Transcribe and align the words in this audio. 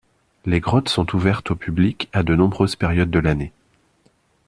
Les 0.45 0.59
grottes 0.59 0.89
sont 0.89 1.15
ouvertes 1.15 1.51
au 1.51 1.55
public 1.55 2.09
à 2.11 2.23
de 2.23 2.33
nombreuses 2.35 2.75
périodes 2.75 3.11
de 3.11 3.19
l'année. 3.19 3.51